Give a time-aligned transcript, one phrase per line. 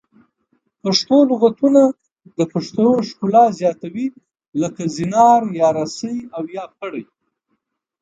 [0.83, 1.81] پښتو لغتونه
[2.37, 4.07] د پښتو ښکلا زیاتوي
[4.61, 7.03] لکه زنار یا رسۍ او یا پړی